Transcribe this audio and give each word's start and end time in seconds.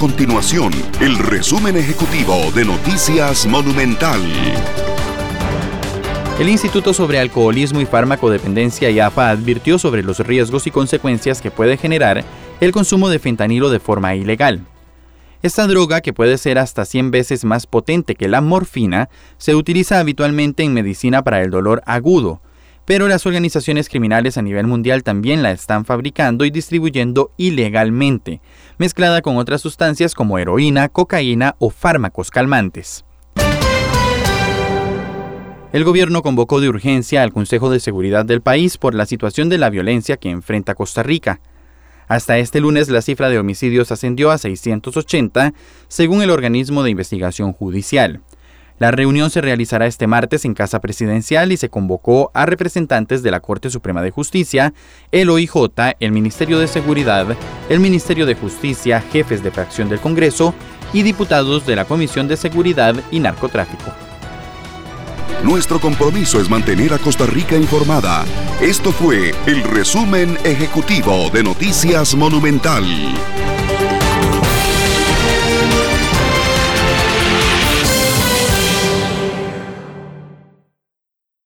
continuación 0.00 0.72
el 1.02 1.18
resumen 1.18 1.76
ejecutivo 1.76 2.50
de 2.54 2.64
Noticias 2.64 3.46
Monumental. 3.46 4.18
El 6.38 6.48
Instituto 6.48 6.94
sobre 6.94 7.18
Alcoholismo 7.18 7.82
y 7.82 7.84
Farmacodependencia 7.84 8.88
IAFA 8.88 9.28
advirtió 9.28 9.78
sobre 9.78 10.02
los 10.02 10.20
riesgos 10.20 10.66
y 10.66 10.70
consecuencias 10.70 11.42
que 11.42 11.50
puede 11.50 11.76
generar 11.76 12.24
el 12.62 12.72
consumo 12.72 13.10
de 13.10 13.18
fentanilo 13.18 13.68
de 13.68 13.78
forma 13.78 14.14
ilegal. 14.14 14.66
Esta 15.42 15.66
droga, 15.66 16.00
que 16.00 16.14
puede 16.14 16.38
ser 16.38 16.58
hasta 16.58 16.86
100 16.86 17.10
veces 17.10 17.44
más 17.44 17.66
potente 17.66 18.14
que 18.14 18.28
la 18.28 18.40
morfina, 18.40 19.10
se 19.36 19.54
utiliza 19.54 19.98
habitualmente 19.98 20.62
en 20.62 20.72
medicina 20.72 21.22
para 21.22 21.42
el 21.42 21.50
dolor 21.50 21.82
agudo, 21.84 22.40
pero 22.90 23.06
las 23.06 23.24
organizaciones 23.24 23.88
criminales 23.88 24.36
a 24.36 24.42
nivel 24.42 24.66
mundial 24.66 25.04
también 25.04 25.44
la 25.44 25.52
están 25.52 25.84
fabricando 25.84 26.44
y 26.44 26.50
distribuyendo 26.50 27.30
ilegalmente, 27.36 28.40
mezclada 28.78 29.22
con 29.22 29.36
otras 29.36 29.60
sustancias 29.60 30.12
como 30.12 30.38
heroína, 30.38 30.88
cocaína 30.88 31.54
o 31.60 31.70
fármacos 31.70 32.32
calmantes. 32.32 33.04
El 35.72 35.84
gobierno 35.84 36.22
convocó 36.22 36.60
de 36.60 36.68
urgencia 36.68 37.22
al 37.22 37.32
Consejo 37.32 37.70
de 37.70 37.78
Seguridad 37.78 38.24
del 38.24 38.40
país 38.40 38.76
por 38.76 38.96
la 38.96 39.06
situación 39.06 39.48
de 39.48 39.58
la 39.58 39.70
violencia 39.70 40.16
que 40.16 40.30
enfrenta 40.30 40.74
Costa 40.74 41.04
Rica. 41.04 41.40
Hasta 42.08 42.38
este 42.38 42.58
lunes 42.58 42.88
la 42.88 43.02
cifra 43.02 43.28
de 43.28 43.38
homicidios 43.38 43.92
ascendió 43.92 44.32
a 44.32 44.38
680, 44.38 45.54
según 45.86 46.22
el 46.22 46.30
organismo 46.30 46.82
de 46.82 46.90
investigación 46.90 47.52
judicial. 47.52 48.20
La 48.80 48.90
reunión 48.90 49.28
se 49.28 49.42
realizará 49.42 49.86
este 49.86 50.06
martes 50.06 50.46
en 50.46 50.54
Casa 50.54 50.80
Presidencial 50.80 51.52
y 51.52 51.58
se 51.58 51.68
convocó 51.68 52.30
a 52.32 52.46
representantes 52.46 53.22
de 53.22 53.30
la 53.30 53.40
Corte 53.40 53.68
Suprema 53.68 54.00
de 54.00 54.10
Justicia, 54.10 54.72
el 55.12 55.28
OIJ, 55.28 55.52
el 56.00 56.12
Ministerio 56.12 56.58
de 56.58 56.66
Seguridad, 56.66 57.36
el 57.68 57.78
Ministerio 57.78 58.24
de 58.24 58.34
Justicia, 58.34 59.04
jefes 59.12 59.42
de 59.42 59.50
fracción 59.50 59.90
del 59.90 60.00
Congreso 60.00 60.54
y 60.94 61.02
diputados 61.02 61.66
de 61.66 61.76
la 61.76 61.84
Comisión 61.84 62.26
de 62.26 62.38
Seguridad 62.38 62.94
y 63.10 63.20
Narcotráfico. 63.20 63.92
Nuestro 65.44 65.78
compromiso 65.78 66.40
es 66.40 66.48
mantener 66.48 66.94
a 66.94 66.98
Costa 66.98 67.26
Rica 67.26 67.56
informada. 67.56 68.24
Esto 68.62 68.92
fue 68.92 69.34
el 69.44 69.62
resumen 69.62 70.38
ejecutivo 70.42 71.28
de 71.28 71.42
Noticias 71.42 72.14
Monumental. 72.14 72.84